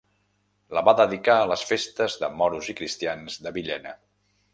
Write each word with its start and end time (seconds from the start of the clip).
La 0.77 0.81
va 0.85 0.93
dedicar 0.99 1.35
a 1.41 1.43
les 1.51 1.65
festes 1.71 2.15
de 2.23 2.31
moros 2.39 2.71
i 2.73 2.75
cristians 2.81 3.37
de 3.45 3.53
Villena. 3.59 3.95